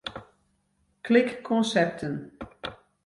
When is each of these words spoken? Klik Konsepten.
Klik 1.03 1.43
Konsepten. 1.43 2.31